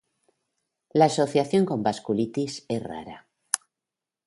La 0.95 1.05
asociación 1.05 1.63
con 1.63 1.83
vasculitis 1.83 2.65
es 2.67 2.81
rara. 2.81 3.27